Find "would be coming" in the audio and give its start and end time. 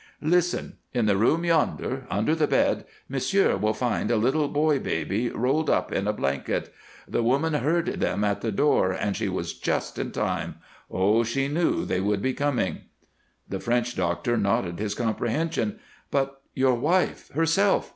12.01-12.85